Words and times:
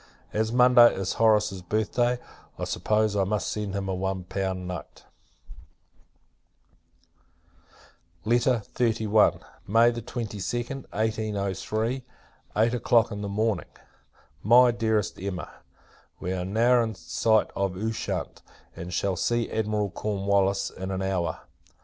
As 0.33 0.51
Monday 0.51 0.95
is 0.95 1.13
Horace's 1.21 1.61
birth 1.61 1.91
day, 1.93 2.17
I 2.57 2.63
suppose 2.63 3.15
I 3.15 3.23
must 3.23 3.51
send 3.51 3.75
him 3.75 3.87
a 3.87 3.93
one 3.93 4.23
pound 4.23 4.67
note. 4.67 5.03
LETTER 8.25 8.63
XXXI. 8.73 9.43
May 9.67 9.91
22d, 9.91 10.87
[1803.] 10.89 12.03
Eight 12.55 12.73
o'Clock 12.73 13.11
in 13.11 13.21
the 13.21 13.29
Morning. 13.29 13.69
MY 14.41 14.71
DEAREST 14.71 15.19
EMMA, 15.19 15.51
We 16.19 16.33
are 16.33 16.45
now 16.45 16.81
in 16.81 16.95
sight 16.95 17.51
of 17.55 17.77
Ushant, 17.77 18.41
and 18.75 18.91
shall 18.91 19.15
see 19.15 19.51
Admiral 19.51 19.91
Cornwallis 19.91 20.71
in 20.71 20.89
an 20.89 21.03
hour. 21.03 21.41